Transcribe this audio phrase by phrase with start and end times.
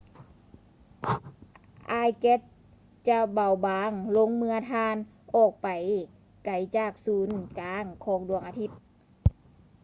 [1.91, 2.39] ອາຍແກັສ
[3.07, 4.95] ຈະເບົາບາງລົງເມື່ອທ່ານ
[5.35, 5.67] ອອກໄປ
[6.45, 7.27] ໄກຈາກສູນ
[7.59, 8.69] ກາງຂອງດວງອາທິດ